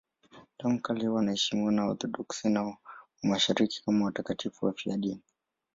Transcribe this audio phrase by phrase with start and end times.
[0.57, 2.77] Tangu kale wanaheshimiwa na Waorthodoksi wa
[3.23, 5.23] Mashariki kama watakatifu wafiadini.